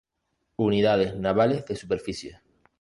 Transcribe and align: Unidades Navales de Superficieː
Unidades 0.57 1.15
Navales 1.15 1.63
de 1.67 1.75
Superficieː 1.75 2.41